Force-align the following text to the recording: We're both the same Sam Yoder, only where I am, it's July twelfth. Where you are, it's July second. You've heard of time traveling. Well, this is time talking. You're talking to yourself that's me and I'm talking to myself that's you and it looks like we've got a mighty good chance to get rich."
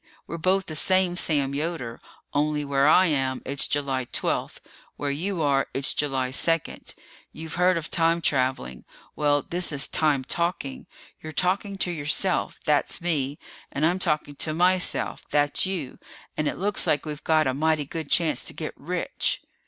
We're 0.25 0.39
both 0.39 0.65
the 0.65 0.75
same 0.75 1.15
Sam 1.15 1.53
Yoder, 1.53 2.01
only 2.33 2.65
where 2.65 2.87
I 2.87 3.05
am, 3.05 3.43
it's 3.45 3.67
July 3.67 4.05
twelfth. 4.05 4.59
Where 4.95 5.11
you 5.11 5.43
are, 5.43 5.67
it's 5.75 5.93
July 5.93 6.31
second. 6.31 6.95
You've 7.31 7.53
heard 7.53 7.77
of 7.77 7.91
time 7.91 8.19
traveling. 8.19 8.83
Well, 9.15 9.43
this 9.43 9.71
is 9.71 9.87
time 9.87 10.23
talking. 10.23 10.87
You're 11.21 11.31
talking 11.31 11.77
to 11.77 11.91
yourself 11.91 12.59
that's 12.65 12.99
me 12.99 13.37
and 13.71 13.85
I'm 13.85 13.99
talking 13.99 14.33
to 14.37 14.55
myself 14.55 15.23
that's 15.29 15.67
you 15.67 15.99
and 16.35 16.47
it 16.47 16.57
looks 16.57 16.87
like 16.87 17.05
we've 17.05 17.23
got 17.23 17.45
a 17.45 17.53
mighty 17.53 17.85
good 17.85 18.09
chance 18.09 18.41
to 18.45 18.53
get 18.53 18.73
rich." 18.75 19.43